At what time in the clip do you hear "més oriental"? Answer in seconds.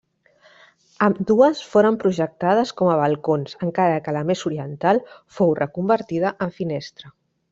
4.31-5.03